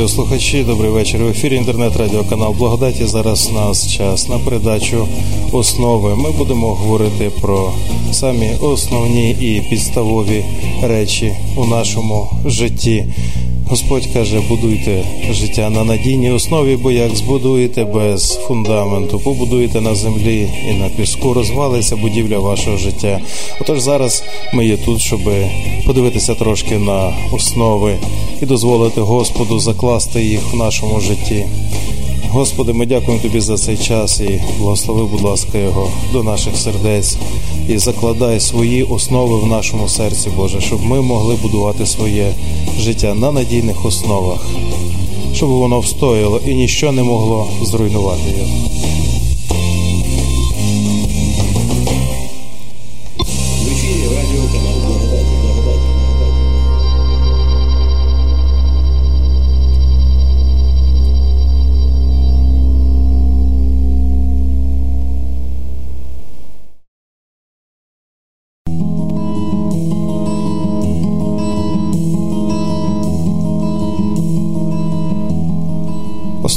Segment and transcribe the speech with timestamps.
[0.00, 1.24] радіослухачі, добрий вечір.
[1.24, 3.06] В ефірі інтернет-радіоканал Благодаті.
[3.06, 5.08] Зараз у нас час на передачу
[5.52, 6.16] основи.
[6.16, 7.72] Ми будемо говорити про
[8.12, 10.44] самі основні і підставові
[10.82, 13.04] речі у нашому житті.
[13.70, 20.48] Господь каже, будуйте життя на надійній основі, бо як збудуєте без фундаменту, побудуєте на землі
[20.70, 23.20] і на піску, розвалиться будівля вашого життя.
[23.60, 25.20] Отож зараз ми є тут, щоб
[25.86, 27.98] подивитися трошки на основи
[28.42, 31.46] і дозволити Господу закласти їх в нашому житті.
[32.32, 37.16] Господи, ми дякуємо Тобі за цей час і благослови, будь ласка, його до наших сердець
[37.68, 42.32] і закладай свої основи в нашому серці, Боже, щоб ми могли будувати своє
[42.78, 44.46] життя на надійних основах,
[45.34, 48.70] щоб воно встояло і ніщо не могло зруйнувати його.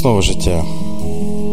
[0.04, 0.64] Основа життя.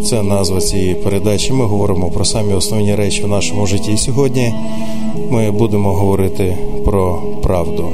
[0.05, 1.53] Це назва цієї передачі.
[1.53, 3.91] Ми говоримо про самі основні речі в нашому житті.
[3.91, 4.53] І сьогодні
[5.29, 7.89] ми будемо говорити про правду.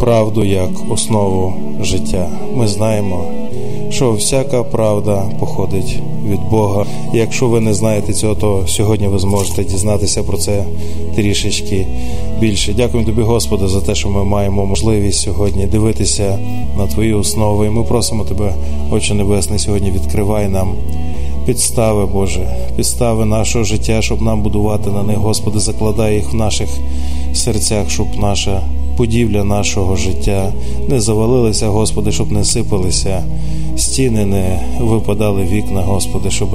[0.00, 2.28] Правду як основу життя.
[2.54, 3.24] Ми знаємо,
[3.90, 5.98] що всяка правда походить
[6.30, 6.86] від Бога.
[7.14, 10.64] Якщо ви не знаєте цього, то сьогодні ви зможете дізнатися про це
[11.16, 11.86] трішечки
[12.40, 12.72] більше.
[12.72, 16.38] Дякуємо тобі, Господи, за те, що ми маємо можливість сьогодні дивитися
[16.78, 17.66] на твої основи.
[17.66, 18.54] І ми просимо тебе,
[18.90, 20.74] Отче Небесний, сьогодні відкривай нам.
[21.46, 26.68] Підстави, Боже, підстави нашого життя, щоб нам будувати на них, Господи, закладай їх в наших
[27.34, 28.62] серцях, щоб наша
[28.96, 30.52] будівля нашого життя
[30.88, 33.24] не завалилася, Господи, щоб не сипалися
[33.76, 36.48] стіни, не випадали вікна, Господи, щоб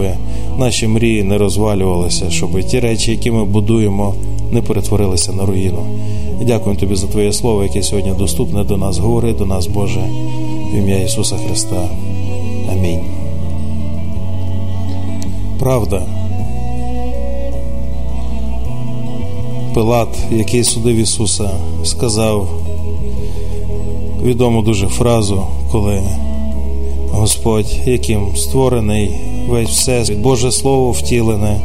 [0.58, 4.14] наші мрії не розвалювалися, щоб ті речі, які ми будуємо,
[4.52, 5.84] не перетворилися на руїну.
[6.42, 8.98] І дякуємо Тобі за Твоє Слово, яке сьогодні доступне до нас.
[8.98, 10.02] Говори до нас, Боже,
[10.74, 11.90] в ім'я Ісуса Христа.
[12.72, 13.00] Амінь.
[15.60, 16.19] Правда.
[19.74, 21.52] Пилат, який судив Ісуса,
[21.84, 22.48] сказав
[24.24, 26.02] відому дуже фразу, коли
[27.12, 29.12] Господь, яким створений
[29.50, 31.62] весь все, Боже Слово втілене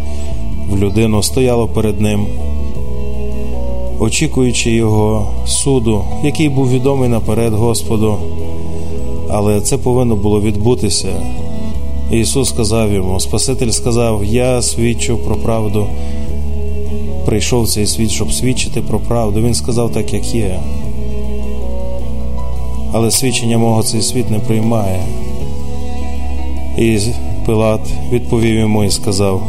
[0.71, 2.27] в людину, стояло перед ним,
[4.01, 8.17] очікуючи Його суду, який був відомий наперед Господу,
[9.31, 11.23] але це повинно було відбутися.
[12.11, 15.87] Ісус сказав йому, Спаситель сказав: Я свідчу про правду.
[17.35, 19.43] Прийшов в цей світ, щоб свідчити про правду.
[19.43, 20.61] Він сказав так, як є.
[22.93, 25.03] Але свідчення мого цей світ не приймає.
[26.79, 26.99] І
[27.47, 27.81] Пилат
[28.13, 29.43] відповів йому і сказав,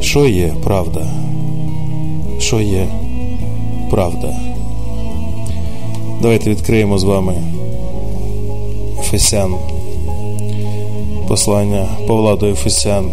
[0.00, 1.06] що є правда?
[2.38, 2.86] Що є
[3.90, 4.36] правда?
[6.22, 7.34] Давайте відкриємо з вами
[9.00, 9.54] Ефесян.
[11.28, 13.10] Послання Павла до Ефесян.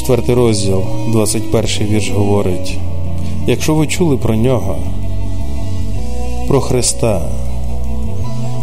[0.00, 2.78] Четвертий розділ, 21 вірш говорить:
[3.46, 4.76] якщо ви чули про нього,
[6.48, 7.22] про Христа,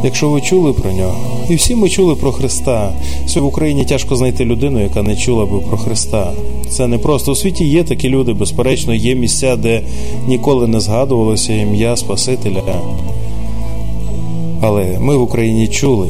[0.03, 1.15] якщо ви чули про нього,
[1.49, 2.93] і всі ми чули про Христа,
[3.25, 6.31] Сьогодні в Україні тяжко знайти людину, яка не чула би про Христа.
[6.69, 9.81] Це не просто у світі є такі люди, безперечно, є місця, де
[10.27, 12.63] ніколи не згадувалося ім'я Спасителя.
[14.61, 16.09] Але ми в Україні чули,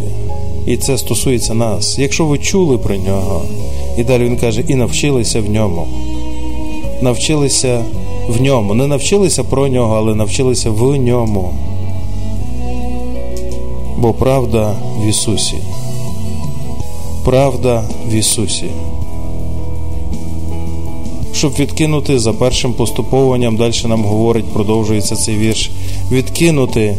[0.66, 2.00] і це стосується нас.
[2.00, 3.42] Якщо ви чули про нього,
[3.98, 5.88] і далі він каже, і навчилися в ньому.
[7.02, 7.86] Навчилися
[8.28, 8.74] в ньому.
[8.74, 11.54] Не навчилися про нього, але навчилися в ньому.
[13.98, 15.58] Бо правда в Ісусі.
[17.26, 18.66] Правда в Ісусі.
[21.34, 25.72] Щоб відкинути за першим поступованням, далі нам говорить, продовжується цей вірш,
[26.12, 26.96] відкинути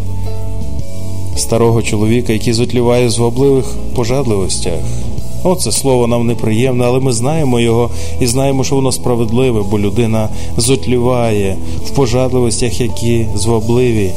[1.36, 5.07] старого чоловіка, який зотліває в звабливих пожадливостях.
[5.44, 7.90] Оце слово нам неприємне, але ми знаємо його
[8.20, 11.56] і знаємо, що воно справедливе, бо людина зотліває
[11.86, 14.10] в пожадливостях, які звабливі.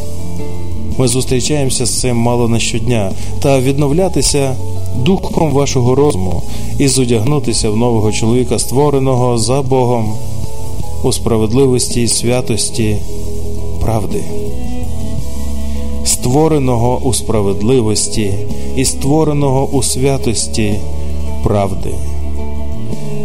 [0.97, 3.11] Ми зустрічаємося з цим мало не щодня.
[3.41, 4.55] Та відновлятися
[4.95, 6.41] духом вашого розуму
[6.79, 10.13] і зодягнутися в нового чоловіка, створеного за Богом
[11.03, 12.97] у справедливості і святості
[13.81, 14.23] правди,
[16.05, 18.33] створеного у справедливості
[18.75, 20.73] і створеного у святості
[21.43, 21.89] правди.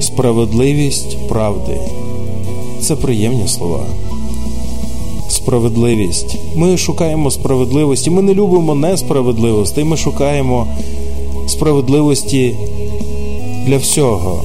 [0.01, 1.81] Справедливість правди
[2.81, 3.81] це приємні слова.
[5.29, 6.39] Справедливість.
[6.57, 8.11] Ми шукаємо справедливості.
[8.11, 9.85] Ми не любимо несправедливості.
[9.85, 10.67] Ми шукаємо
[11.47, 12.55] справедливості
[13.67, 14.43] для всього,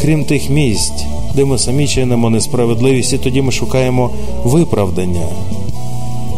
[0.00, 1.04] крім тих місць,
[1.36, 4.10] де ми самі чинимо несправедливість, і тоді ми шукаємо
[4.44, 5.26] виправдання.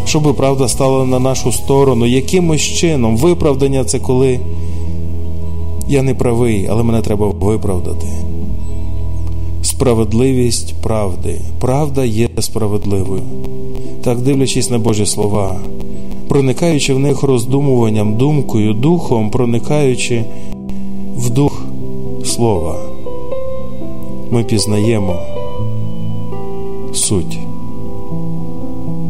[0.06, 4.40] Щоб правда стала на нашу сторону, якимось чином виправдання це коли
[5.88, 8.06] я не правий, але мене треба виправдати.
[9.62, 11.40] Справедливість правди.
[11.60, 13.22] Правда є справедливою.
[14.04, 15.56] Так, дивлячись на Божі слова,
[16.28, 20.24] проникаючи в них роздумуванням, думкою, духом, проникаючи
[21.16, 21.62] в дух
[22.24, 22.76] слова,
[24.30, 25.16] ми пізнаємо
[26.92, 27.38] суть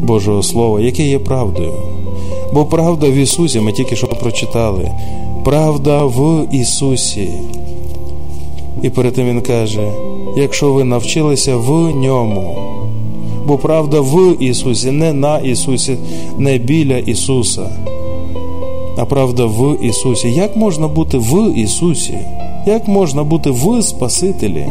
[0.01, 1.73] Божого Слова, яке є правдою.
[2.53, 4.91] Бо правда в Ісусі, ми тільки що прочитали,
[5.47, 7.29] правда в Ісусі.
[8.83, 9.91] І перед тим Він каже:
[10.37, 12.57] якщо ви навчилися в ньому,
[13.45, 15.97] бо правда в Ісусі, не на Ісусі,
[16.37, 17.69] не біля Ісуса,
[18.97, 20.31] а правда в Ісусі.
[20.31, 22.17] Як можна бути в Ісусі?
[22.65, 24.67] Як можна бути в Спасителі?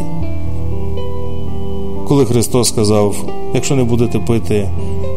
[2.08, 3.17] Коли Христос сказав,
[3.55, 4.69] якщо не будете пити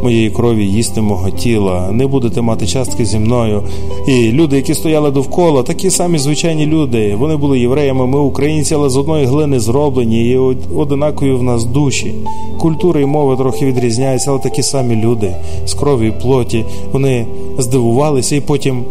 [0.04, 3.64] моєї крові, їсти мого тіла, не будете мати частки зі мною.
[4.08, 7.16] І люди, які стояли довкола, такі самі звичайні люди.
[7.16, 10.38] Вони були євреями, ми українці, але з одної глини зроблені і
[10.76, 12.14] одинакові в нас душі.
[12.60, 15.36] Культура і мова трохи відрізняються, але такі самі люди
[15.66, 16.66] з крові і плоті.
[16.92, 17.26] Вони
[17.58, 18.84] здивувалися і потім.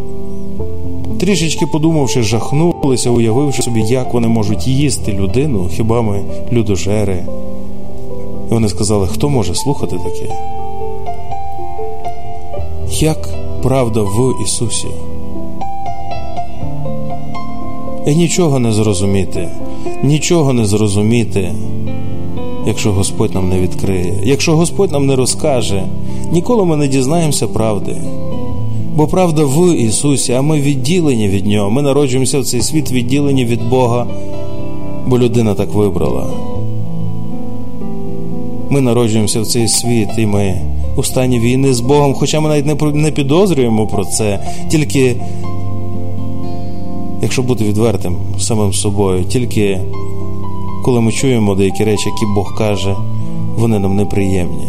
[1.19, 6.21] Трішечки подумавши, жахнулися, уявивши собі, як вони можуть їсти людину, хіба ми
[6.51, 7.23] людожери.
[8.51, 10.58] І вони сказали, хто може слухати таке?
[13.01, 13.29] Як
[13.63, 14.87] правда в Ісусі?
[18.07, 19.49] І нічого не зрозуміти,
[20.03, 21.51] нічого не зрозуміти,
[22.67, 25.83] якщо Господь нам не відкриє, якщо Господь нам не розкаже,
[26.31, 27.95] ніколи ми не дізнаємося правди.
[28.95, 31.69] Бо правда в Ісусі, а ми відділені від Нього.
[31.69, 34.07] Ми народжуємося в цей світ відділені від Бога,
[35.07, 36.27] бо людина так вибрала.
[38.69, 40.61] Ми народжуємося в цей світ, і ми
[40.99, 45.15] у стані війни з Богом, хоча ми навіть не підозрюємо про це, тільки,
[47.21, 49.79] якщо бути відвертим самим собою, тільки
[50.83, 52.95] коли ми чуємо деякі речі, які Бог каже,
[53.57, 54.67] вони нам неприємні.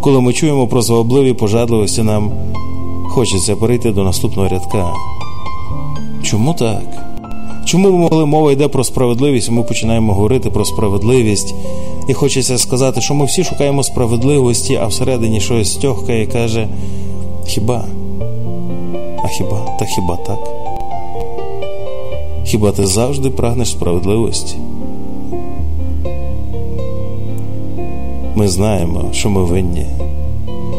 [0.00, 2.30] Коли ми чуємо про звабливі пожадливості, нам
[3.08, 4.92] хочеться перейти до наступного рядка.
[6.22, 6.82] Чому так?
[7.66, 11.54] Чому, коли мова йде про справедливість, ми починаємо говорити про справедливість,
[12.08, 16.68] і хочеться сказати, що ми всі шукаємо справедливості, а всередині щось тьохкає і каже:
[17.46, 17.84] Хіба?
[19.24, 19.76] А хіба?
[19.78, 20.38] Та хіба так?
[22.44, 24.56] Хіба ти завжди прагнеш справедливості?
[28.34, 29.86] Ми знаємо, що ми винні.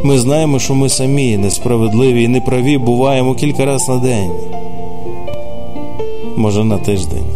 [0.03, 4.31] Ми знаємо, що ми самі несправедливі і неправі буваємо кілька разів на день
[6.39, 7.28] може на тиждень.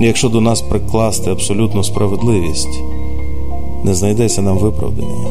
[0.00, 2.80] Якщо до нас прикласти абсолютну справедливість,
[3.84, 5.28] не знайдеться нам виправдання.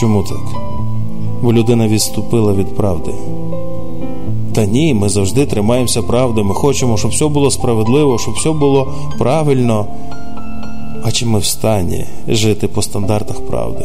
[0.00, 0.60] Чому так?
[1.42, 3.14] Бо людина відступила від правди.
[4.54, 6.42] Та ні, ми завжди тримаємося правди.
[6.42, 9.86] Ми хочемо, щоб все було справедливо, щоб все було правильно.
[11.04, 13.84] А чи ми в стані жити по стандартах правди?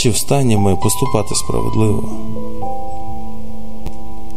[0.00, 2.10] чи встані ми поступати справедливо.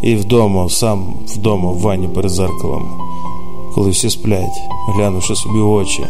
[0.03, 3.01] І вдома, сам вдома, в ванні перед зеркалом,
[3.75, 6.05] коли всі сплять, глянувши собі в очі,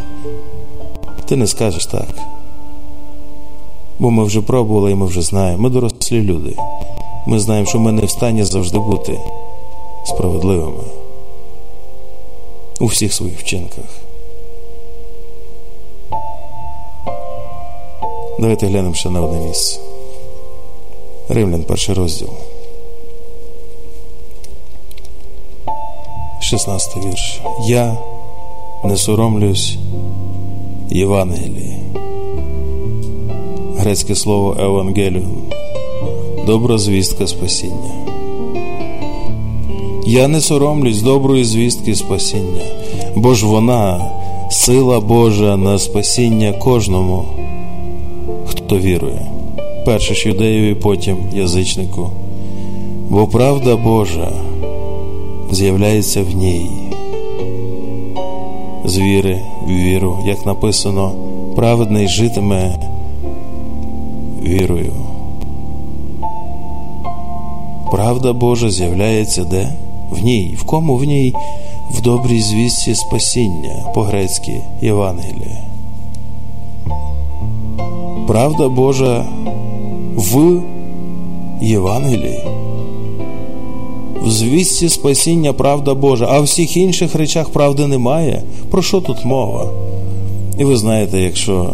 [1.25, 2.19] ти не скажеш так.
[3.99, 5.63] Бо ми вже пробували і ми вже знаємо.
[5.63, 6.55] Ми дорослі люди.
[7.27, 9.19] Ми знаємо, що ми не в стані завжди бути
[10.05, 10.83] справедливими
[12.79, 13.85] у всіх своїх вчинках.
[18.39, 19.79] Давайте глянемо ще на одне місце.
[21.29, 22.29] Римлян, перший розділ.
[26.53, 27.41] 16 вірш.
[27.67, 27.97] Я
[28.83, 29.77] не соромлюсь
[30.89, 31.77] Євангелії.
[33.77, 35.37] Грецьке слово Евангеліум.
[36.45, 37.91] Добра звістка спасіння.
[40.05, 42.61] Я не соромлюсь доброї звістки спасіння,
[43.15, 44.11] бо ж вона
[44.49, 47.25] сила Божа на спасіння кожному
[48.45, 49.25] хто вірує.
[49.85, 52.09] Перше ж юдеєві, потім язичнику.
[53.09, 54.31] Бо правда Божа
[55.53, 56.69] з'являється в ній.
[58.85, 61.11] З віри в віру, як написано,
[61.55, 62.79] праведний житиме
[64.43, 64.93] вірою.
[67.91, 69.73] Правда Божа з'являється де?
[70.11, 70.55] В ній.
[70.59, 71.33] В кому в ній?
[71.91, 75.63] В добрій звістці спасіння по-грецьки Євангелія.
[78.27, 79.25] Правда Божа
[80.15, 80.61] в
[81.61, 82.62] Євангелії.
[84.23, 88.43] В звістці спасіння правда Божа, а в всіх інших речах правди немає.
[88.71, 89.69] Про що тут мова?
[90.59, 91.73] І ви знаєте, якщо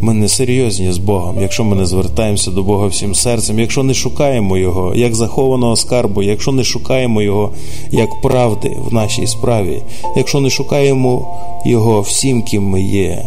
[0.00, 3.94] ми не серйозні з Богом, якщо ми не звертаємося до Бога всім серцем, якщо не
[3.94, 7.50] шукаємо Його як захованого скарбу, якщо не шукаємо Його
[7.90, 9.82] як правди в нашій справі,
[10.16, 13.26] якщо не шукаємо Його всім, ким ми є,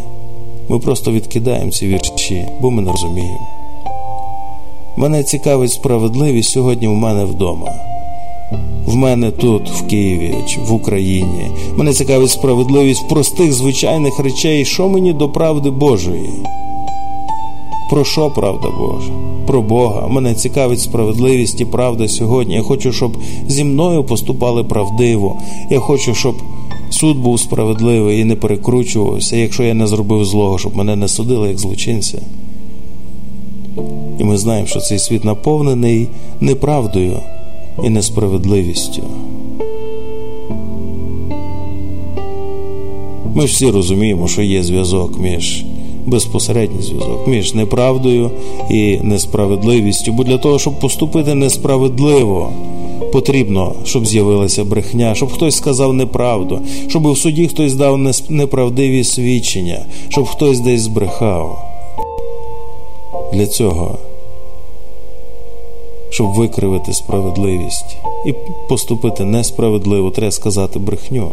[0.70, 3.55] ми просто відкидаємо ці вірші, бо ми не розуміємо.
[4.98, 7.72] Мене цікавить справедливість сьогодні в мене вдома.
[8.86, 10.36] В мене тут, в Києві,
[10.68, 11.48] в Україні.
[11.78, 16.30] Мене цікавить справедливість простих звичайних речей, що мені до правди Божої.
[17.90, 19.12] Про що правда Божа?
[19.48, 20.08] Про Бога.
[20.08, 22.56] Мене цікавить справедливість і правда сьогодні.
[22.56, 25.38] Я хочу, щоб зі мною поступали правдиво.
[25.70, 26.36] Я хочу, щоб
[26.90, 31.48] суд був справедливий і не перекручувався, якщо я не зробив злого, щоб мене не судили
[31.48, 32.18] як злочинця.
[34.20, 36.08] І ми знаємо, що цей світ наповнений
[36.40, 37.20] неправдою
[37.84, 39.04] і несправедливістю.
[43.36, 45.66] Ми всі розуміємо, що є зв'язок між
[46.06, 48.32] безпосередній зв'язок між неправдою
[48.70, 50.14] і несправедливістю.
[50.14, 52.50] Бо для того, щоб поступити несправедливо,
[53.12, 59.80] потрібно, щоб з'явилася брехня, щоб хтось сказав неправду, щоб в суді хтось дав неправдиві свідчення,
[60.10, 61.75] щоб хтось десь збрехав.
[63.36, 63.98] Для цього,
[66.10, 68.34] щоб викривити справедливість і
[68.70, 71.32] поступити несправедливо, треба сказати брехню.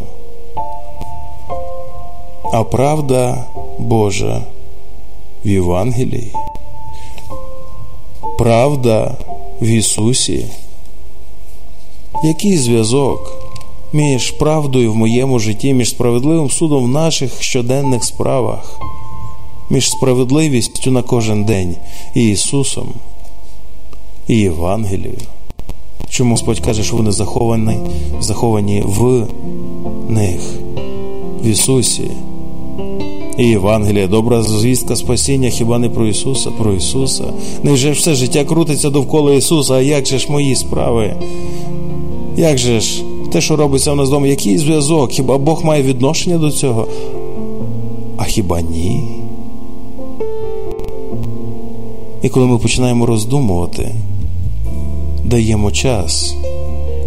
[2.53, 3.45] А правда
[3.79, 4.41] Божа
[5.45, 6.33] в Євангелії,
[8.37, 9.17] правда
[9.61, 10.45] в Ісусі.
[12.23, 13.33] Який зв'язок
[13.93, 18.79] між правдою в моєму житті, між справедливим судом в наших щоденних справах,
[19.69, 21.75] між справедливістю на кожен день
[22.15, 22.87] і Ісусом
[24.27, 25.17] і Євангелією?
[26.09, 27.77] Чому Господь каже, що вони заховані,
[28.19, 29.27] заховані в
[30.09, 30.39] них,
[31.43, 32.07] в Ісусі?
[33.37, 37.23] І Євангелія, добра звістка спасіння хіба не про Ісуса, про Ісуса.
[37.63, 41.15] Невже все життя крутиться довкола Ісуса, а як же ж мої справи?
[42.37, 45.11] Як же ж те, що робиться в нас вдома, який зв'язок?
[45.11, 46.87] Хіба Бог має відношення до цього?
[48.17, 49.22] А хіба ні?
[52.23, 53.91] І коли ми починаємо роздумувати,
[55.25, 56.35] даємо час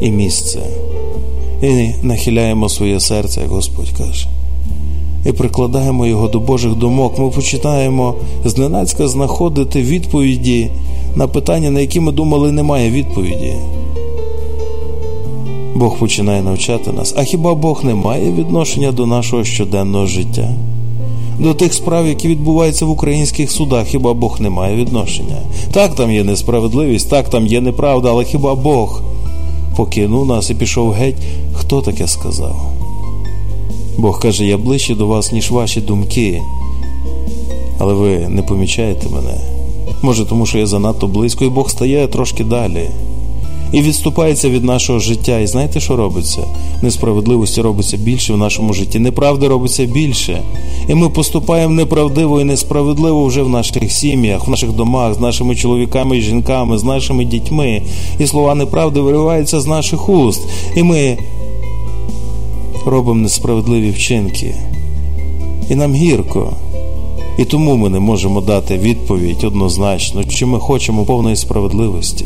[0.00, 0.60] і місце,
[1.62, 4.28] і нахиляємо своє серце, як Господь каже
[5.26, 10.70] і прикладаємо його до Божих думок, ми починаємо зненацька знаходити відповіді
[11.16, 13.54] на питання, на які ми думали, немає відповіді.
[15.74, 17.14] Бог починає навчати нас.
[17.18, 20.54] А хіба Бог не має відношення до нашого щоденного життя?
[21.38, 25.36] До тих справ, які відбуваються в українських судах, хіба Бог не має відношення?
[25.72, 29.02] Так, там є несправедливість, так там є неправда, але хіба Бог
[29.76, 31.16] покинув нас і пішов геть?
[31.52, 32.72] Хто таке сказав?
[33.98, 36.42] Бог каже, я ближче до вас, ніж ваші думки,
[37.78, 39.34] але ви не помічаєте мене.
[40.02, 42.88] Може, тому що я занадто близько, і Бог стає трошки далі.
[43.72, 45.38] І відступається від нашого життя.
[45.38, 46.44] І знаєте, що робиться?
[46.82, 50.42] Несправедливості робиться більше в нашому житті, неправди робиться більше.
[50.88, 55.56] І ми поступаємо неправдиво і несправедливо вже в наших сім'ях, в наших домах, з нашими
[55.56, 57.82] чоловіками і жінками, з нашими дітьми.
[58.18, 60.40] І слова неправди вириваються з наших уст.
[60.76, 61.18] І ми
[62.86, 64.54] робимо несправедливі вчинки.
[65.70, 66.52] І нам гірко.
[67.38, 72.24] І тому ми не можемо дати відповідь однозначно, чи ми хочемо повної справедливості,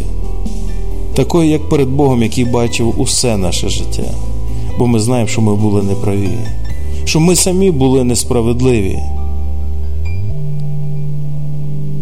[1.20, 4.14] такої, як перед Богом, який бачив усе наше життя.
[4.78, 6.28] Бо ми знаємо, що ми були неправі,
[7.04, 8.98] що ми самі були несправедливі.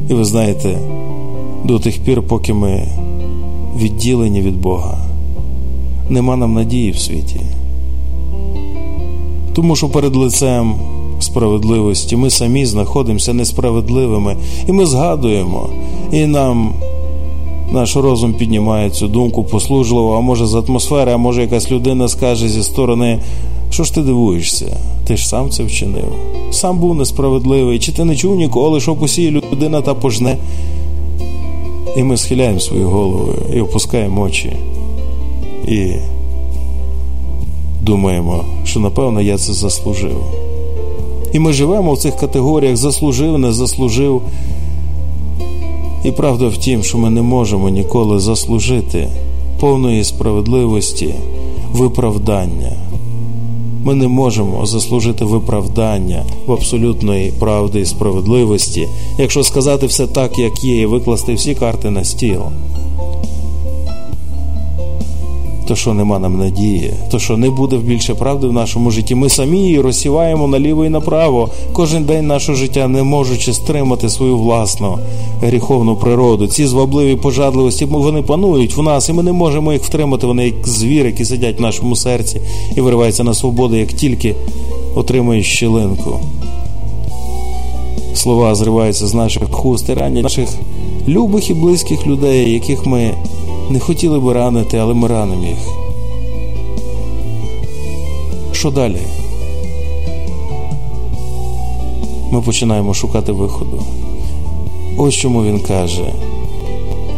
[0.09, 0.79] І ви знаєте,
[1.65, 2.89] до тих пір, поки ми
[3.79, 4.99] відділені від Бога,
[6.09, 7.41] нема нам надії в світі.
[9.55, 10.75] Тому що перед лицем
[11.21, 14.37] справедливості ми самі знаходимося несправедливими,
[14.69, 15.69] і ми згадуємо,
[16.13, 16.73] і нам
[17.73, 22.49] наш розум піднімає цю думку послужливо, а може з атмосфери, а може якась людина скаже
[22.49, 23.19] зі сторони.
[23.71, 24.77] Що ж ти дивуєшся?
[25.05, 26.13] Ти ж сам це вчинив.
[26.51, 27.79] Сам був несправедливий.
[27.79, 30.37] Чи ти не чув ніколи, що посіє людина та пожне?
[31.97, 34.53] І ми схиляємо свою голову і опускаємо очі.
[35.69, 35.93] І
[37.83, 40.21] думаємо, що напевно я це заслужив.
[41.33, 44.23] І ми живемо в цих категоріях заслужив, не заслужив.
[46.05, 49.09] І правда в тім, що ми не можемо ніколи заслужити
[49.61, 51.15] повної справедливості,
[51.73, 52.73] виправдання.
[53.85, 58.89] Ми не можемо заслужити виправдання в абсолютної правди і справедливості,
[59.19, 62.43] якщо сказати все так, як є, і викласти всі карти на стіл.
[65.69, 69.15] То що нема нам надії, то що не буде більше правди в нашому житті.
[69.15, 71.49] Ми самі її розсіваємо наліво і направо.
[71.73, 74.99] Кожен день нашого життя, не можучи стримати свою власну
[75.43, 76.47] гріховну природу.
[76.47, 80.27] Ці звабливі пожадливості вони панують в нас, і ми не можемо їх втримати.
[80.27, 82.41] Вони як звір, які сидять в нашому серці
[82.77, 84.35] і вириваються на свободу, як тільки
[84.95, 86.21] отримують щілинку.
[88.15, 90.49] Слова зриваються з наших хуст і ранять наших
[91.09, 93.15] любих і близьких людей, яких ми
[93.71, 95.69] не хотіли би ранити, але ми ранимо їх.
[98.53, 98.99] Що далі?
[102.31, 103.83] Ми починаємо шукати виходу.
[104.97, 106.13] Ось чому він каже: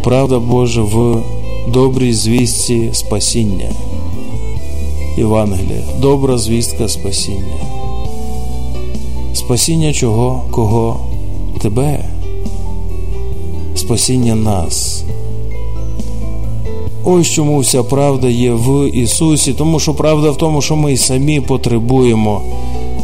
[0.04, 1.22] Правда Божа в
[1.68, 3.70] добрій звістці спасіння.
[5.16, 7.60] Євангелія, добра звістка спасіння.
[9.34, 10.42] Спасіння чого?
[10.50, 11.00] Кого?
[11.62, 12.04] Тебе?
[13.74, 15.04] Спасіння нас.
[17.04, 20.96] Ось чому вся правда є в Ісусі, тому що правда в тому, що ми й
[20.96, 22.42] самі потребуємо,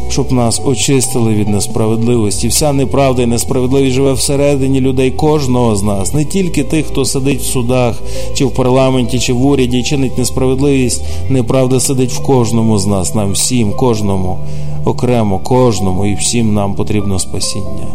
[0.09, 2.49] щоб нас очистили від несправедливості.
[2.49, 7.41] Вся неправда і несправедливість живе всередині людей кожного з нас, не тільки тих, хто сидить
[7.41, 8.03] в судах,
[8.35, 11.05] чи в парламенті, чи в уряді, і чинить несправедливість.
[11.29, 14.39] Неправда сидить в кожному з нас, нам всім, кожному,
[14.85, 17.87] окремо, кожному і всім нам потрібно спасіння.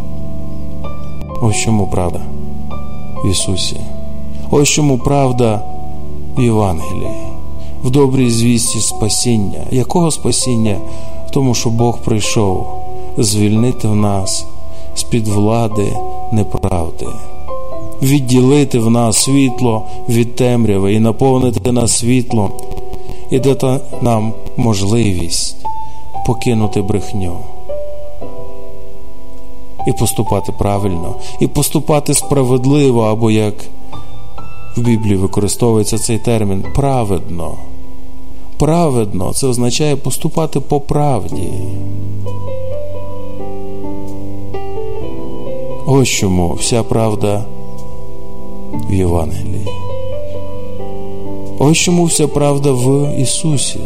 [1.42, 2.22] Ось чому правда
[3.24, 3.78] в Ісусі.
[4.52, 5.62] Ось чому правда
[6.38, 7.28] Євангелії,
[7.84, 9.64] в добрій звісті спасіння.
[9.72, 10.78] Якого спасіння?
[11.34, 12.68] Тому, що Бог прийшов
[13.18, 14.46] звільнити в нас
[14.96, 15.98] з-під влади
[16.32, 17.06] неправди,
[18.02, 22.52] відділити в нас світло від темряви і наповнити нас світлом,
[23.30, 25.56] і дати нам можливість
[26.26, 27.38] покинути брехню.
[29.88, 33.54] І поступати правильно, і поступати справедливо, або як
[34.78, 37.58] в Біблії використовується цей термін праведно.
[38.58, 41.50] Праведно це означає поступати по правді.
[45.88, 47.46] Ось чому вся правда
[48.90, 49.68] в Євангелії.
[51.60, 53.80] Ось чому вся правда в Ісусі.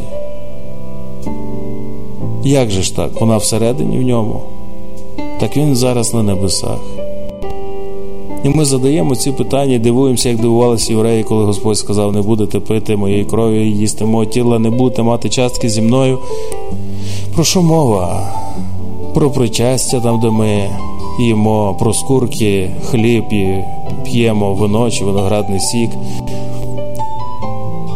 [2.43, 3.21] Як же ж так?
[3.21, 4.41] Вона всередині в ньому?
[5.39, 7.04] Так Він зараз на небесах.
[8.45, 12.95] І ми задаємо ці питання, дивуємося, як дивувалися євреї, коли Господь сказав: не будете пити
[12.95, 16.19] моєї крові, їсти мого тіла, не будете мати частки зі мною.
[17.35, 18.33] Про що мова?
[19.13, 20.69] Про причастя, там, де ми
[21.19, 23.63] їмо про скурки, хліб і
[24.03, 25.89] п'ємо вино чи виноградний сік.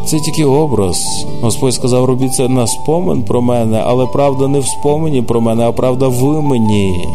[0.05, 1.25] Це тільки образ.
[1.41, 5.63] Господь сказав, робіть це на спомин про мене, але правда не в спомені про мене,
[5.67, 7.07] а правда в мені.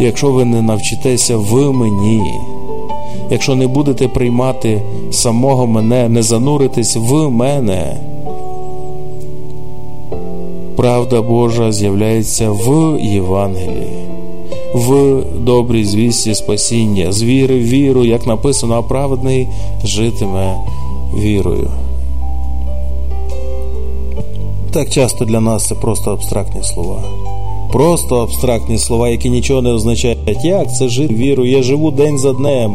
[0.00, 2.22] Якщо ви не навчитеся в мені,
[3.30, 7.96] якщо не будете приймати самого мене, не зануритись в мене,
[10.76, 14.08] правда Божа з'являється в Євангелії,
[14.74, 19.48] в добрій звісті спасіння, з віри в віру, як написано, а праведний
[19.84, 20.56] житиме
[21.14, 21.70] вірою.
[24.72, 27.02] Так часто для нас це просто абстрактні слова.
[27.72, 30.44] Просто абстрактні слова, які нічого не означають.
[30.44, 31.50] Як це жити вірою?
[31.50, 32.74] Я живу день за днем.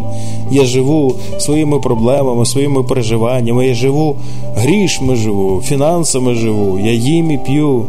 [0.51, 3.67] Я живу своїми проблемами, своїми переживаннями.
[3.67, 4.15] Я живу
[4.55, 6.79] грішми живу, фінансами живу.
[6.79, 7.85] Я їм і п'ю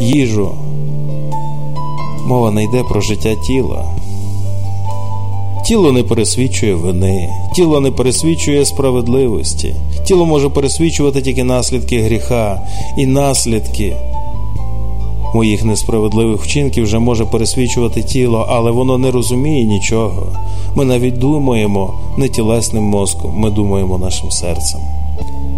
[0.00, 0.50] їжу.
[2.26, 3.84] Мова не йде про життя тіла.
[5.66, 9.74] Тіло не пересвідчує вини, тіло не пересвідчує справедливості.
[10.04, 12.60] Тіло може пересвідчувати тільки наслідки гріха
[12.96, 13.96] і наслідки
[15.34, 20.26] моїх несправедливих вчинків вже може пересвідчувати тіло, але воно не розуміє нічого.
[20.74, 24.80] Ми навіть думаємо не тілесним мозком, ми думаємо нашим серцем,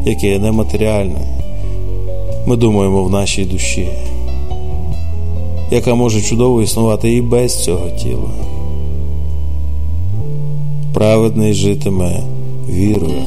[0.05, 1.21] яке є нематеріальне.
[2.47, 3.89] Ми думаємо в нашій душі,
[5.71, 8.31] яка може чудово існувати і без цього тіла.
[10.95, 12.21] Праведний житиме
[12.69, 13.23] вірою.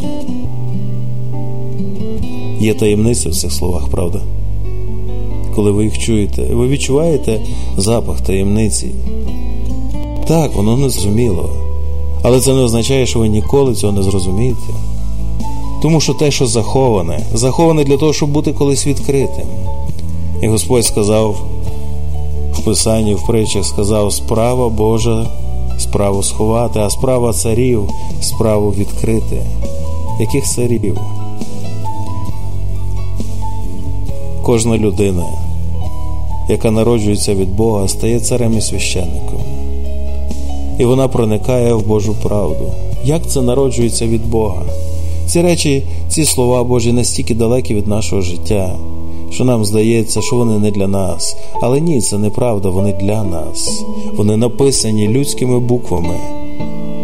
[2.60, 4.22] Є таємниця в цих словах, правда?
[5.56, 7.40] Коли ви їх чуєте, ви відчуваєте
[7.78, 8.88] запах таємниці.
[10.28, 11.50] Так, воно не зрозуміло.
[12.24, 14.74] Але це не означає, що ви ніколи цього не зрозумієте.
[15.82, 19.48] Тому що те, що заховане, заховане для того, щоб бути колись відкритим.
[20.42, 21.36] І Господь сказав
[22.54, 25.28] в Писанні, в притчах сказав, справа Божа,
[25.78, 27.90] справу сховати, а справа царів,
[28.22, 29.42] справу відкрити.
[30.20, 30.98] Яких царів?
[34.44, 35.26] Кожна людина,
[36.50, 39.40] яка народжується від Бога, стає царем і священником.
[40.80, 42.72] І вона проникає в Божу правду.
[43.06, 44.62] Як це народжується від Бога?
[45.28, 48.76] Ці речі, ці слова Божі настільки далекі від нашого життя,
[49.32, 51.38] що нам здається, що вони не для нас.
[51.62, 53.84] Але ні, це неправда, вони для нас.
[54.16, 56.16] Вони написані людськими буквами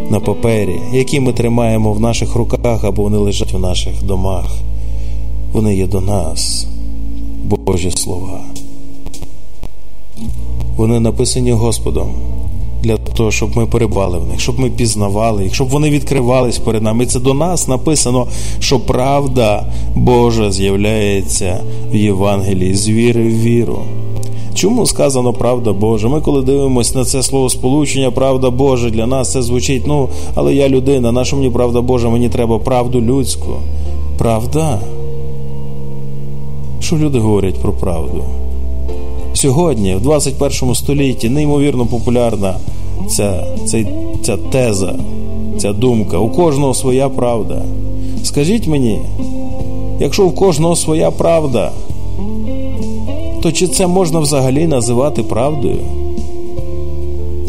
[0.09, 4.45] на папері, які ми тримаємо в наших руках або вони лежать в наших домах.
[5.53, 6.67] Вони є до нас,
[7.65, 8.39] Божі слова.
[10.77, 12.13] Вони написані Господом
[12.83, 16.83] для того, щоб ми перебали в них, щоб ми пізнавали їх, щоб вони відкривались перед
[16.83, 17.03] нами.
[17.03, 18.27] І це до нас написано,
[18.59, 21.59] що правда Божа з'являється
[21.91, 23.79] в Євангелії з віри в віру.
[24.53, 26.07] Чому сказано правда Божа?
[26.07, 30.55] Ми, коли дивимося на це слово сполучення, правда Божа для нас це звучить, ну, але
[30.55, 33.53] я людина, наша мені правда Божа, мені треба правду людську.
[34.17, 34.79] Правда?
[36.79, 38.23] Що люди говорять про правду?
[39.41, 42.55] Сьогодні, в 21 столітті, неймовірно популярна
[43.09, 43.85] ця, ця,
[44.23, 44.95] ця теза,
[45.57, 46.17] ця думка.
[46.17, 47.61] У кожного своя правда.
[48.23, 49.01] Скажіть мені,
[49.99, 51.71] якщо у кожного своя правда,
[53.41, 55.79] то чи це можна взагалі називати правдою?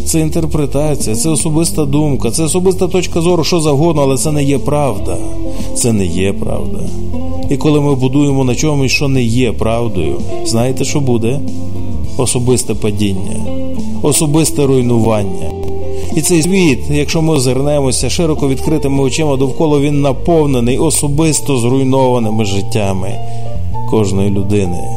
[0.05, 4.59] Це інтерпретація, це особиста думка, це особиста точка зору, що завгодно, але це не є
[4.59, 5.17] правда.
[5.75, 6.79] Це не є правда.
[7.51, 11.41] І коли ми будуємо на чомусь, що не є правдою, знаєте, що буде?
[12.17, 13.37] Особисте падіння,
[14.03, 15.51] особисте руйнування.
[16.17, 23.19] І цей світ, якщо ми озирнемося широко відкритими очима довкола, він наповнений особисто зруйнованими життями
[23.91, 24.89] кожної людини,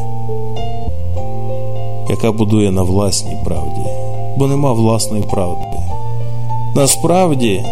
[2.10, 3.90] яка будує на власній правді,
[4.38, 5.78] бо нема власної правди.
[6.76, 7.64] Насправді,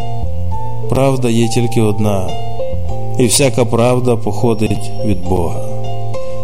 [0.89, 2.29] правда є тільки одна,
[3.19, 5.72] і всяка правда походить від Бога.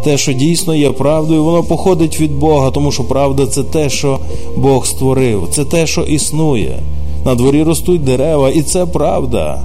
[0.04, 4.20] Те, що дійсно є правдою, воно походить від Бога, тому що правда це те, що
[4.58, 6.80] Бог створив, це те, що існує.
[7.26, 9.64] На дворі ростуть дерева, і це правда.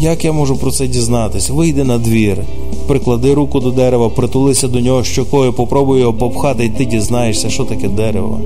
[0.00, 1.50] Як я можу про це дізнатись?
[1.50, 2.38] Вийди на двір,
[2.86, 7.64] приклади руку до дерева, притулися до нього щокою, попробуй його попхати, і ти дізнаєшся, що
[7.64, 8.40] таке дерево.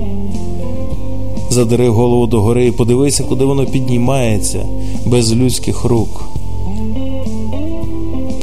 [1.49, 4.65] Задери голову догори і подивися, куди воно піднімається
[5.05, 6.23] без людських рук.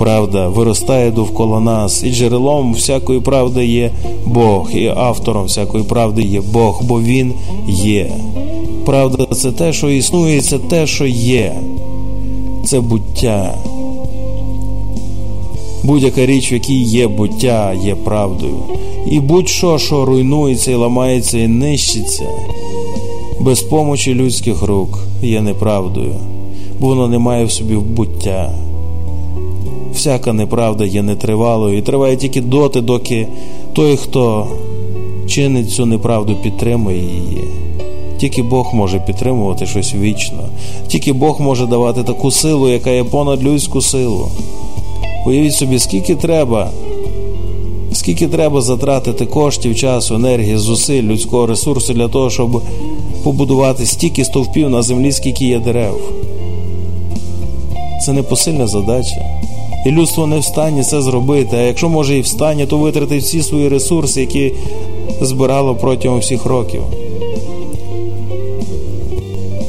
[0.01, 3.91] Правда виростає довкола нас, і джерелом всякої правди є
[4.27, 7.33] Бог, і автором всякої правди є Бог, бо Він
[7.69, 8.13] є.
[8.87, 11.55] Правда, це те, що існує, це те, що є,
[12.65, 13.55] це буття.
[15.85, 18.57] Будь-яка річ, в якій є буття, є правдою.
[19.11, 22.27] І будь-що, що руйнується і ламається і нищиться,
[23.41, 26.15] без помочі людських рук є неправдою,
[26.81, 28.53] бо воно не має в собі буття.
[29.95, 33.27] Всяка неправда є нетривалою і триває тільки доти, доки
[33.73, 34.47] той, хто
[35.29, 37.45] чинить цю неправду, підтримує її.
[38.19, 40.39] Тільки Бог може підтримувати щось вічно,
[40.89, 44.29] тільки Бог може давати таку силу, яка є понад людську силу.
[45.27, 46.71] Уявіть собі, скільки треба,
[47.93, 52.63] скільки треба затратити коштів, часу, енергії, зусиль, людського ресурсу для того, щоб
[53.23, 56.01] побудувати стільки стовпів на землі, скільки є дерев.
[58.07, 59.41] Це непосильна задача.
[59.87, 61.57] І людство не встані це зробити.
[61.57, 64.53] А якщо може і встане, то витратить всі свої ресурси, які
[65.21, 66.83] збирало протягом всіх років.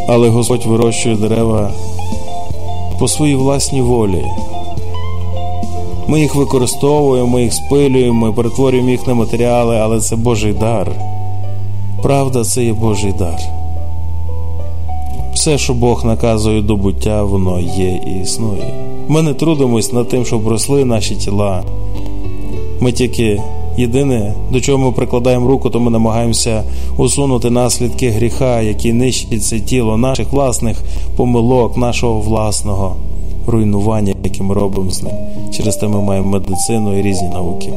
[0.08, 1.71] Але Господь вирощує дерева
[3.00, 4.24] по своїй власній волі.
[6.08, 10.91] Ми їх використовуємо, ми їх спилюємо, ми перетворюємо їх на матеріали, але це Божий дар.
[12.04, 13.61] Правда, це є Божий дар.
[15.41, 18.73] Все, що Бог наказує до буття, воно є і існує.
[19.08, 21.63] Ми не трудимось над тим, щоб росли наші тіла.
[22.80, 23.41] Ми тільки
[23.77, 26.63] єдине, до чого ми прикладаємо руку, то ми намагаємося
[26.97, 30.84] усунути наслідки гріха, які нищать це тіло, наших власних
[31.15, 32.95] помилок, нашого власного
[33.47, 35.13] руйнування, яке ми робимо з ним.
[35.51, 37.73] Через те ми маємо медицину і різні науки.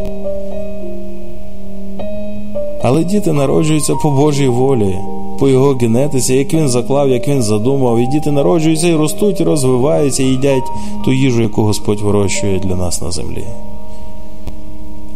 [2.86, 4.96] Але діти народжуються по Божій волі,
[5.38, 9.44] по його генетиці, як він заклав, як він задумав, і діти народжуються і ростуть, і
[9.44, 10.70] розвиваються, і їдять
[11.04, 13.44] ту їжу, яку Господь вирощує для нас на землі.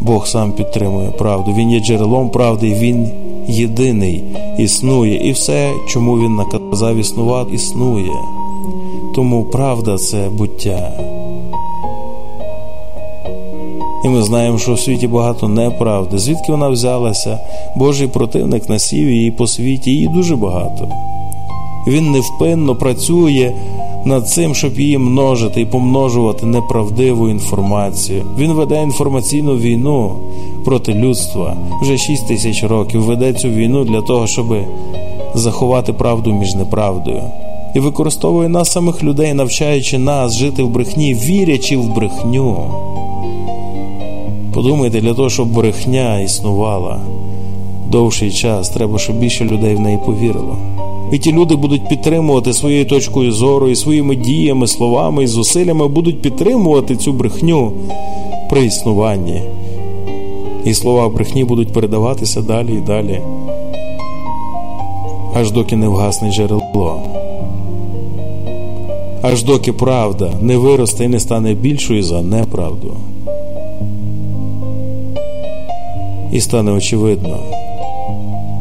[0.01, 1.55] Бог сам підтримує правду.
[1.57, 3.11] Він є джерелом правди, Він
[3.49, 4.25] єдиний
[4.59, 8.13] існує, і все, чому він наказав існувати, існує.
[9.15, 10.93] Тому правда це буття.
[14.05, 16.19] І ми знаємо, що в світі багато неправди.
[16.19, 17.39] Звідки вона взялася?
[17.77, 20.89] Божий противник насів її по світі, її дуже багато.
[21.87, 23.53] Він невпинно працює
[24.05, 28.23] над цим, щоб її множити і помножувати неправдиву інформацію.
[28.39, 30.17] Він веде інформаційну війну
[30.65, 33.03] проти людства вже 6 тисяч років.
[33.03, 34.57] Веде цю війну для того, щоб
[35.35, 37.23] заховати правду між неправдою.
[37.75, 42.57] І використовує нас самих людей, навчаючи нас жити в брехні, вірячи в брехню.
[44.59, 47.01] Подумайте, для того, щоб брехня існувала
[47.91, 50.57] довший час, треба, щоб більше людей в неї повірило.
[51.13, 56.23] І ті люди будуть підтримувати своєю точкою зору і своїми діями, словами і зусиллями будуть
[56.23, 57.73] підтримувати цю брехню
[58.51, 59.43] при існуванні.
[60.65, 63.21] І слова брехні будуть передаватися далі і далі,
[65.35, 67.03] аж доки не вгасне джерело.
[69.23, 72.97] Аж доки правда не виросте і не стане більшою за неправду.
[76.33, 77.39] І стане очевидно.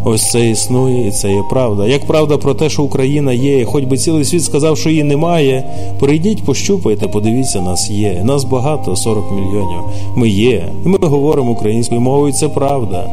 [0.05, 1.87] Ось це існує, і це є правда.
[1.87, 5.63] Як правда про те, що Україна є, хоч би цілий світ сказав, що її немає.
[5.99, 8.21] Прийдіть, пощупайте, подивіться, нас є.
[8.23, 9.79] Нас багато, 40 мільйонів.
[10.15, 10.65] Ми є.
[10.85, 13.09] І ми говоримо українською мовою, це правда.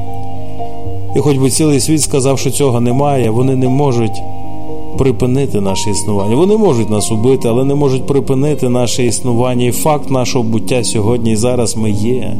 [1.16, 4.22] І хоч би цілий світ сказав, що цього немає, вони не можуть
[4.98, 6.36] припинити наше існування.
[6.36, 9.66] Вони можуть нас убити, але не можуть припинити наше існування.
[9.66, 12.36] І факт нашого буття сьогодні і зараз ми є.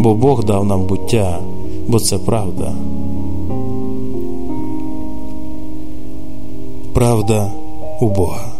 [0.00, 1.38] Бо Бог дав нам буття,
[1.88, 2.72] бо це правда.
[6.94, 7.50] Правда
[8.00, 8.52] у Бога.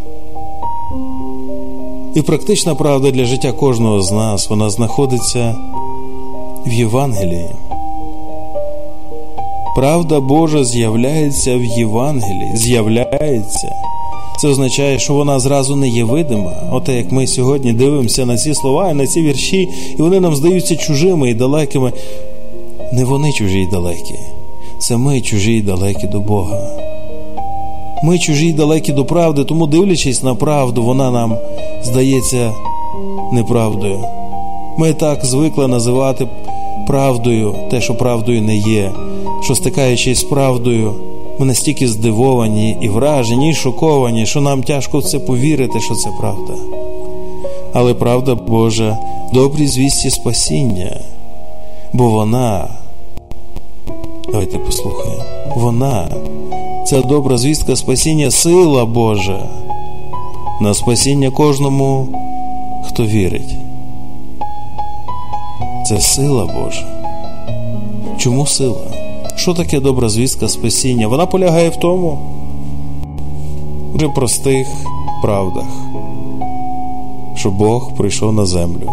[2.14, 5.54] І практична правда для життя кожного з нас вона знаходиться
[6.66, 7.48] в Євангелії.
[9.76, 13.85] Правда Божа з'являється в Євангелії, з'являється.
[14.40, 16.52] Це означає, що вона зразу не є видима.
[16.72, 19.68] Оте як ми сьогодні дивимося на ці слова і на ці вірші,
[19.98, 21.92] і вони нам здаються чужими і далекими.
[22.92, 24.14] Не вони чужі й далекі,
[24.78, 26.60] це ми чужі й далекі до Бога.
[28.02, 31.36] Ми чужі й далекі до правди, тому, дивлячись на правду, вона нам
[31.82, 32.52] здається
[33.32, 34.04] неправдою.
[34.78, 36.28] Ми так звикли називати
[36.86, 38.92] правдою те, що правдою не є,
[39.44, 40.94] що стикаючись з правдою,
[41.38, 46.10] ми настільки здивовані і вражені, і шоковані, що нам тяжко в це повірити, що це
[46.20, 46.52] правда.
[47.72, 48.98] Але правда Божа
[49.32, 51.00] добрі звісті спасіння,
[51.92, 52.68] бо вона,
[54.32, 55.22] давайте послухаємо,
[55.56, 56.08] вона,
[56.86, 59.48] ця добра звістка спасіння, сила Божа
[60.60, 62.08] на спасіння кожному,
[62.88, 63.56] хто вірить.
[65.86, 66.86] Це сила Божа.
[68.18, 68.95] Чому сила?
[69.36, 71.08] Що таке добра звістка спасіння?
[71.08, 72.18] Вона полягає в тому,
[73.94, 74.66] вже простих
[75.22, 75.66] правдах,
[77.34, 78.90] що Бог прийшов на землю,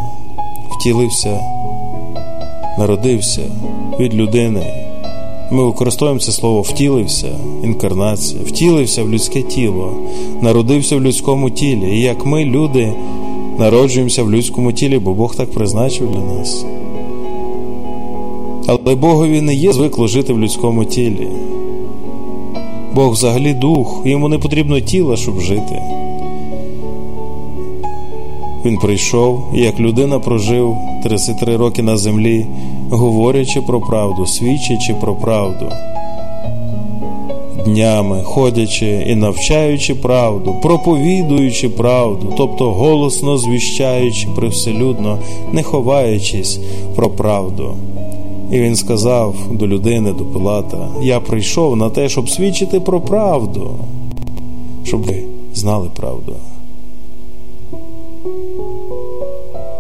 [0.72, 1.40] втілився,
[2.78, 3.42] народився
[4.00, 4.84] від людини.
[5.52, 7.28] Ми використовуємо це слово втілився,
[7.64, 9.94] інкарнація, втілився в людське тіло,
[10.42, 11.98] народився в людському тілі.
[11.98, 12.94] І як ми, люди,
[13.58, 16.66] народжуємося в людському тілі, бо Бог так призначив для нас.
[18.68, 21.28] Але Богові не є звикло жити в людському тілі.
[22.96, 25.82] Бог взагалі дух, йому не потрібно тіла, щоб жити.
[28.66, 32.46] Він прийшов і як людина прожив 33 роки на землі,
[32.90, 35.66] говорячи про правду, свідчачи про правду,
[37.66, 45.20] днями ходячи і навчаючи правду, проповідуючи правду, тобто голосно звіщаючи привселюдно,
[45.52, 46.60] не ховаючись
[46.96, 47.76] про правду.
[48.54, 53.70] І він сказав до людини, до Пилата: Я прийшов на те, щоб свідчити про правду,
[54.84, 56.36] щоб ви знали правду.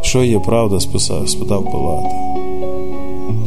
[0.01, 0.79] Що є правда?
[1.25, 2.05] спитав Пилат.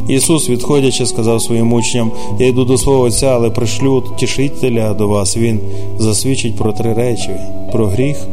[0.09, 5.37] Ісус, відходячи, сказав своїм учням: Я йду до свого Отця, але пришлю тішителя до вас.
[5.37, 5.61] Він
[5.99, 7.31] засвідчить про три речі:
[7.73, 8.27] про гріх,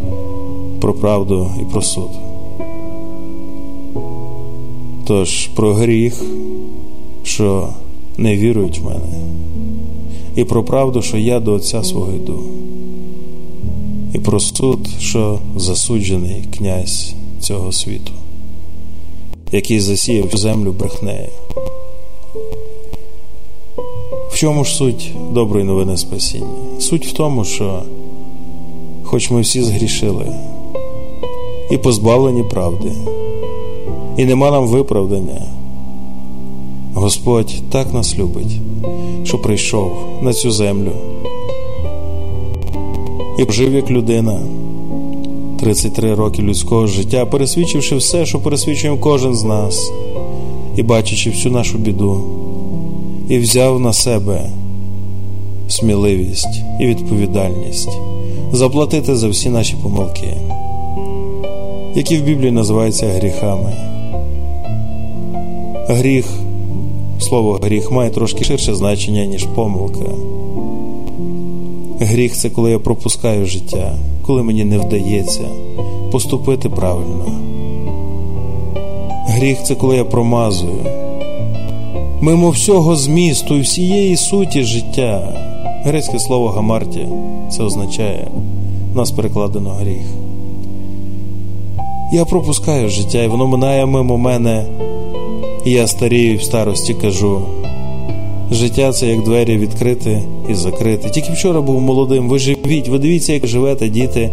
[0.81, 2.09] про правду і про суд.
[5.07, 6.23] Тож про гріх,
[7.23, 7.69] що
[8.17, 9.19] не вірують в мене,
[10.35, 12.43] і про правду, що я до Отця свого йду,
[14.13, 18.11] і про суд, що засуджений князь цього світу,
[19.51, 21.29] який засіяв землю брехнею.
[24.29, 26.47] В чому ж суть доброї новини спасіння?
[26.79, 27.83] Суть в тому, що,
[29.03, 30.35] хоч ми всі згрішили
[31.71, 32.91] і позбавлені правди,
[34.17, 35.41] і нема нам виправдання,
[36.93, 38.59] Господь так нас любить,
[39.23, 40.91] що прийшов на цю землю
[43.39, 44.39] і жив як людина.
[45.59, 49.91] 33 роки людського життя, пересвідчивши все, що пересвідчує кожен з нас,
[50.75, 52.23] і бачачи всю нашу біду,
[53.29, 54.49] і взяв на себе
[55.67, 57.97] сміливість і відповідальність
[58.51, 60.37] заплатити за всі наші помилки,
[61.95, 63.92] які в Біблії називаються гріхами.
[65.87, 66.25] Гріх,
[67.19, 70.05] слово гріх має трошки ширше значення, ніж помилка.
[71.99, 75.43] Гріх це коли я пропускаю життя, коли мені не вдається
[76.11, 77.25] поступити правильно.
[79.27, 80.85] Гріх це коли я промазую.
[82.21, 85.33] Мимо всього змісту і всієї суті життя.
[85.83, 87.07] Грецьке слово гамарті
[87.51, 88.27] це означає
[88.95, 90.05] нас перекладено гріх.
[92.13, 94.65] Я пропускаю життя, і воно минає мимо мене,
[95.65, 97.41] і я старію в старості кажу.
[98.51, 101.09] Життя це як двері відкрити і закрити.
[101.09, 102.29] Тільки вчора був молодим.
[102.29, 104.29] Ви живіть, ви дивіться, як живете, діти,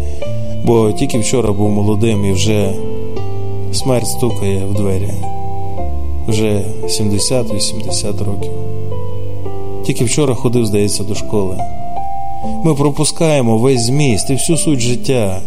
[0.65, 2.73] бо тільки вчора був молодим і вже
[3.73, 5.11] смерть стукає в двері.
[6.29, 8.53] Вже 70-80 років.
[9.87, 11.57] Тільки вчора ходив, здається, до школи.
[12.65, 15.41] Ми пропускаємо весь зміст і всю суть життя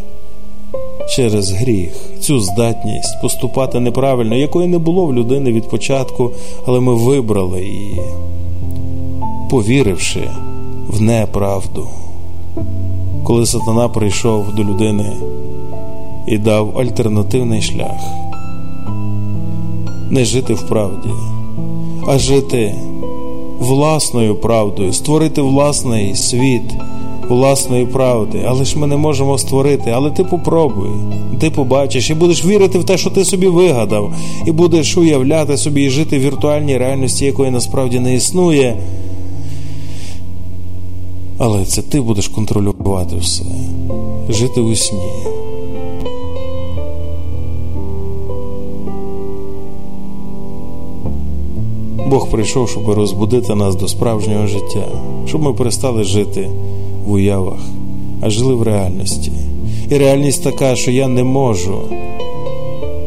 [1.15, 6.31] через гріх, цю здатність поступати неправильно, якої не було в людини від початку,
[6.65, 8.01] але ми вибрали її
[9.49, 10.29] повіривши
[10.87, 11.87] в неправду.
[13.23, 15.11] Коли сатана прийшов до людини
[16.27, 18.03] і дав альтернативний шлях,
[20.09, 21.09] не жити в правді,
[22.07, 22.75] а жити
[23.59, 26.73] власною правдою, створити власний світ
[27.29, 28.45] власної правди.
[28.47, 29.91] Але ж ми не можемо створити.
[29.91, 30.89] Але ти попробуй,
[31.39, 34.13] ти побачиш і будеш вірити в те, що ти собі вигадав,
[34.45, 38.77] і будеш уявляти собі і жити в віртуальній реальності, якої насправді не існує.
[41.37, 43.43] Але це ти будеш контролювати все,
[44.29, 44.99] жити у сні.
[52.07, 54.87] Бог прийшов, щоб розбудити нас до справжнього життя,
[55.25, 56.49] щоб ми перестали жити
[57.05, 57.59] в уявах,
[58.21, 59.31] а жили в реальності.
[59.89, 61.81] І реальність така, що я не можу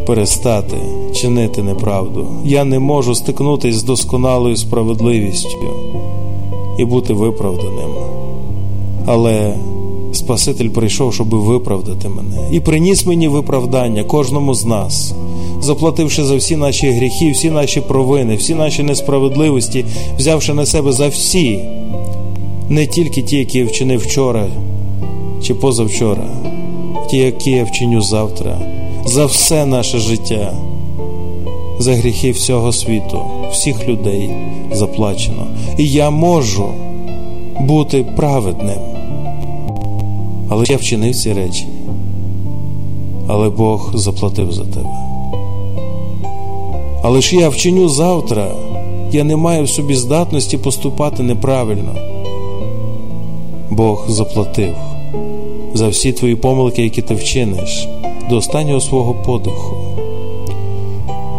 [0.06, 0.76] перестати
[1.14, 2.26] чинити неправду.
[2.44, 5.58] Я не можу стикнутися з досконалою справедливістю
[6.78, 7.90] і бути виправданим.
[9.06, 9.54] Але
[10.12, 15.14] Спаситель прийшов, щоб виправдати мене, і приніс мені виправдання кожному з нас,
[15.60, 19.84] заплативши за всі наші гріхи, всі наші провини, всі наші несправедливості,
[20.18, 21.60] взявши на себе за всі,
[22.68, 24.46] не тільки ті, які я вчинив вчора
[25.42, 26.28] чи позавчора,
[27.10, 28.58] ті, які я вчиню завтра,
[29.04, 30.52] за все наше життя,
[31.78, 34.30] за гріхи всього світу, всіх людей
[34.72, 35.46] заплачено.
[35.78, 36.68] І я можу
[37.60, 38.78] бути праведним.
[40.48, 41.66] Але я вчинив ці речі,
[43.28, 44.90] але Бог заплатив за тебе.
[47.02, 48.48] Але ж я вчиню завтра,
[49.12, 52.15] я не маю в собі здатності поступати неправильно.
[53.76, 54.74] Бог заплатив
[55.74, 57.88] за всі твої помилки, які ти вчиниш,
[58.30, 59.76] до останнього свого подиху.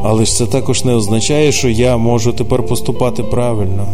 [0.04, 3.88] Але ж це також не означає, що я можу тепер поступати правильно.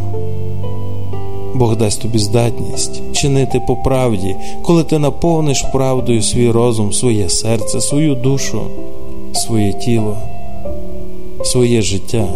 [1.55, 7.81] Бог дасть тобі здатність чинити по правді, коли ти наповниш правдою свій розум, своє серце,
[7.81, 8.61] свою душу,
[9.33, 10.17] своє тіло,
[11.43, 12.27] своє життя.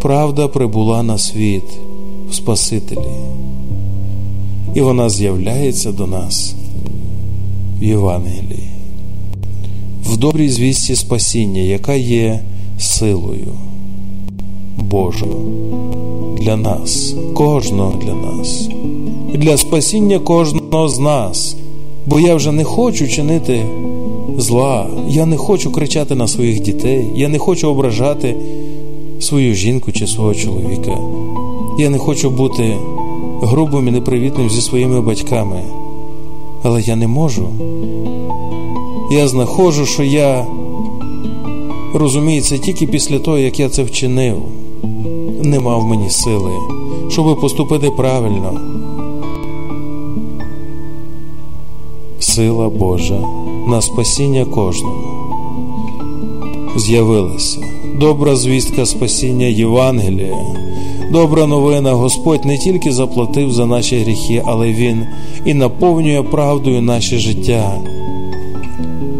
[0.00, 1.64] Правда прибула на світ
[2.30, 3.14] в Спасителі,
[4.74, 6.54] і вона з'являється до нас
[7.80, 8.68] в Євангелії,
[10.04, 12.40] в добрій звісті спасіння, яка є
[12.78, 13.52] силою
[14.76, 15.36] Божою
[16.40, 18.68] для нас, кожного для нас,
[19.34, 21.56] для спасіння кожного з нас.
[22.06, 23.66] Бо я вже не хочу чинити
[24.38, 28.36] зла, я не хочу кричати на своїх дітей, я не хочу ображати
[29.20, 30.98] свою жінку чи свого чоловіка.
[31.78, 32.76] Я не хочу бути
[33.42, 35.62] грубим і непривітним зі своїми батьками.
[36.62, 37.48] Але я не можу.
[39.12, 40.46] Я знаходжу, що я
[41.94, 44.42] розумію це тільки після того, як я це вчинив
[45.42, 46.52] нема в мені сили,
[47.08, 48.60] щоб поступити правильно.
[52.20, 53.20] Сила Божа
[53.66, 55.02] на спасіння кожному.
[56.76, 57.60] З'явилася
[57.94, 60.38] добра звістка спасіння Євангелія,
[61.12, 61.92] добра новина.
[61.92, 65.06] Господь не тільки заплатив за наші гріхи, але Він
[65.44, 67.72] і наповнює правдою наше життя,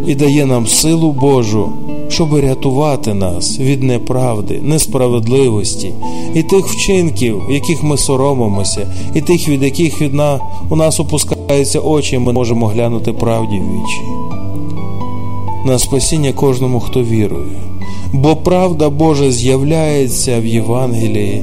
[0.07, 1.73] і дає нам силу Божу
[2.09, 5.93] щоб рятувати нас від неправди, несправедливості
[6.35, 11.81] і тих вчинків, яких ми соромимося, і тих, від яких від на, у нас опускаються
[11.81, 14.01] очі, і ми можемо глянути правді в вічі.
[15.65, 17.47] На спасіння кожному, хто вірує,
[18.13, 21.43] бо правда Божа з'являється в Євангелії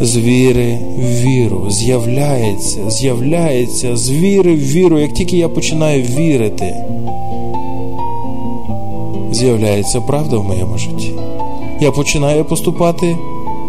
[0.00, 4.98] з віри в віру, з'являється, з'являється з віри в віру.
[4.98, 6.74] Як тільки я починаю вірити,
[9.32, 11.12] з'являється правда в моєму житті.
[11.80, 13.16] Я починаю поступати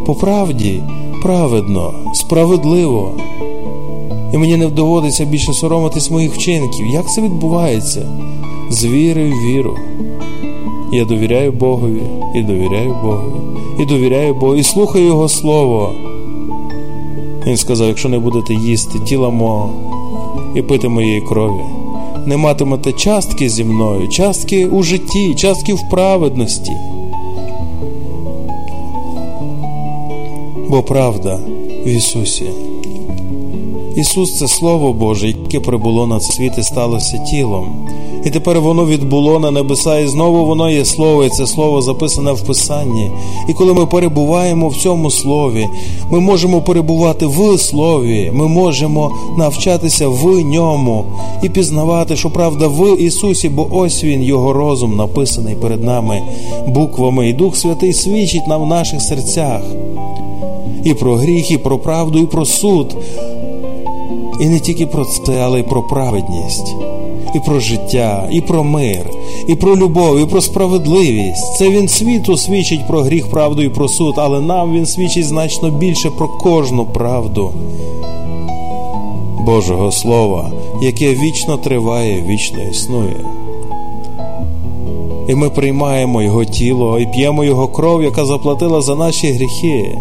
[0.06, 0.82] по правді,
[1.24, 3.12] праведно, справедливо.
[4.34, 6.88] І мені не доводиться більше соромитись моїх вчинків.
[6.88, 8.02] Як це відбувається?
[8.70, 9.76] З віри в віру.
[10.96, 12.02] Я довіряю Богові,
[12.36, 13.42] і довіряю Богові,
[13.80, 15.92] і довіряю Богу, і слухаю Його Слово.
[17.48, 19.70] Він сказав: якщо не будете їсти тіла мого
[20.56, 21.62] і пити моєї крові,
[22.26, 26.72] не матимете частки зі мною, частки у житті, частки в праведності.
[30.70, 31.40] Бо правда
[31.86, 32.46] в Ісусі.
[33.96, 37.88] Ісус це Слово Боже, яке прибуло на світ і сталося тілом.
[38.26, 42.32] І тепер воно відбуло на небеса, і знову воно є слово, і це слово записане
[42.32, 43.12] в Писанні.
[43.50, 45.68] І коли ми перебуваємо в цьому слові,
[46.12, 51.06] ми можемо перебувати в слові, ми можемо навчатися в ньому
[51.44, 56.22] і пізнавати, що правда в Ісусі, бо ось Він, Його розум, написаний перед нами
[56.68, 59.62] буквами, і Дух Святий свідчить нам в наших серцях.
[60.84, 62.96] І про гріх, і про правду, і про суд.
[64.40, 66.76] І не тільки про це, але й про праведність
[67.36, 69.10] і про життя, і про мир,
[69.48, 71.58] і про любов, і про справедливість.
[71.58, 75.70] Це він світу свідчить про гріх, правду і про суд, але нам він свідчить значно
[75.70, 77.54] більше про кожну правду
[79.40, 83.26] Божого Слова, яке вічно триває, вічно існує.
[85.28, 89.98] І ми приймаємо Його тіло і п'ємо Його кров, яка заплатила за наші гріхи.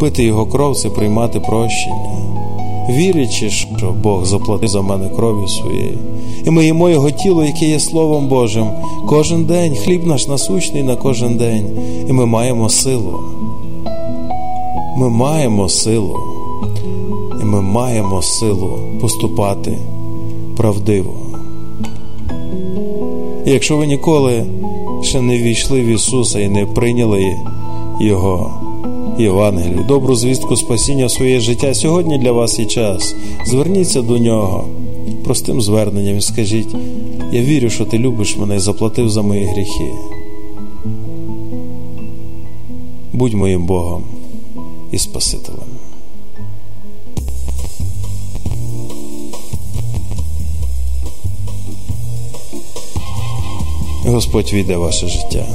[0.00, 2.27] Пити Його кров це приймати прощення
[2.88, 5.98] вірячи, що Бог заплатив за мене кров'ю своєю,
[6.44, 8.66] і ми їмо Його тіло, яке є Словом Божим,
[9.06, 11.66] кожен день, хліб наш насущний на кожен день,
[12.08, 13.20] і ми маємо силу.
[14.96, 16.16] Ми маємо силу,
[17.42, 19.78] і ми маємо силу поступати
[20.56, 21.14] правдиво.
[23.46, 24.44] І якщо ви ніколи
[25.02, 27.36] ще не війшли в Ісуса і не прийняли
[28.00, 28.67] Його.
[29.18, 31.74] Євангелію, добру звістку спасіння своє життя.
[31.74, 33.14] Сьогодні для вас є час.
[33.46, 34.64] Зверніться до нього
[35.24, 36.74] простим зверненням і скажіть:
[37.32, 39.92] я вірю, що ти любиш мене і заплатив за мої гріхи.
[43.12, 44.02] Будь моїм Богом
[44.92, 45.68] і Спасителем.
[54.06, 55.46] Господь війде ваше життя.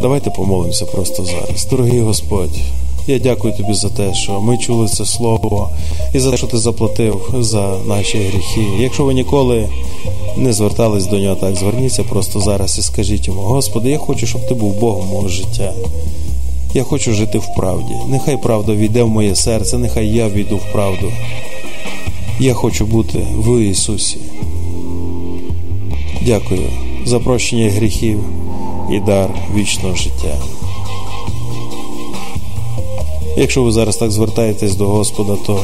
[0.00, 1.66] Давайте помолимося просто зараз.
[1.70, 2.58] Дорогий Господь,
[3.06, 5.70] я дякую тобі за те, що ми чули це слово
[6.14, 8.66] і за те, що ти заплатив за наші гріхи.
[8.78, 9.68] Якщо ви ніколи
[10.36, 14.48] не звертались до нього, так зверніться просто зараз і скажіть йому: Господи, я хочу, щоб
[14.48, 15.72] ти був Богом мого життя.
[16.74, 17.94] Я хочу жити в правді.
[18.08, 21.12] Нехай правда війде в моє серце, нехай я війду в правду.
[22.40, 24.18] Я хочу бути в Ісусі.
[26.22, 26.68] Дякую
[27.04, 28.20] за прощення гріхів
[28.92, 30.36] і дар вічного життя.
[33.36, 35.60] Якщо ви зараз так звертаєтесь до Господа, то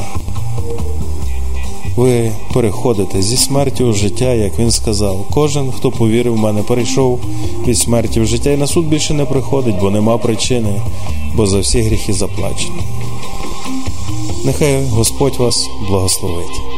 [1.95, 5.25] ви переходите зі смерті у життя, як він сказав.
[5.31, 7.19] Кожен, хто повірив в мене, перейшов
[7.67, 10.81] від смерті в життя і на суд більше не приходить, бо нема причини,
[11.35, 12.83] бо за всі гріхи заплачено.
[14.45, 16.72] Нехай Господь вас благословить.